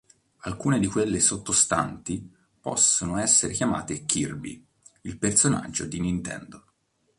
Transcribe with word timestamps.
Alcune 0.47 0.79
di 0.79 0.87
quelle 0.87 1.19
sottostanti, 1.19 2.27
possono 2.59 3.19
essere 3.19 3.53
chiamate 3.53 4.03
Kirby, 4.05 4.65
il 5.01 5.19
personaggio 5.19 5.85
di 5.85 5.99
Nintendo. 5.99 6.65